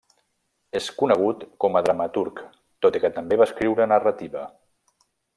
És 0.79 0.85
conegut 1.01 1.43
com 1.65 1.77
a 1.77 1.83
dramaturg, 1.87 2.41
tot 2.85 2.97
i 2.99 3.01
que 3.03 3.11
també 3.19 3.37
va 3.41 3.47
escriure 3.49 3.87
narrativa. 3.95 4.47